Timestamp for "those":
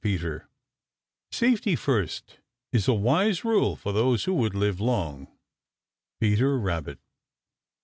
3.93-4.23